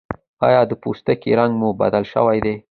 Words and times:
ایا 0.47 0.61
د 0.69 0.71
پوستکي 0.81 1.31
رنګ 1.39 1.53
مو 1.59 1.69
بدل 1.81 2.03
شوی 2.13 2.39
دی؟ 2.45 2.55